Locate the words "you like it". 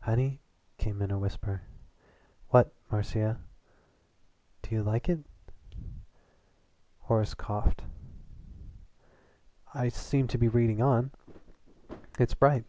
4.74-5.20